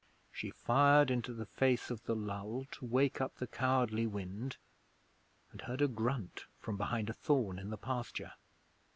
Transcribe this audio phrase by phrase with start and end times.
[0.31, 4.57] She fired into the face of the lull, to wake up the cowardly wind,
[5.51, 8.31] and heard a grunt from behind a thorn in the pasture.